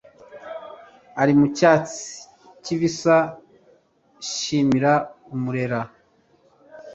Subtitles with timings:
[1.21, 2.01] ari mu cyatsi
[2.63, 3.17] kibisa
[4.31, 4.93] shimira
[5.33, 5.79] umurera